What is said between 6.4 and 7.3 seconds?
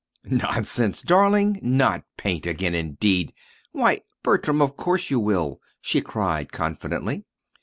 confidently.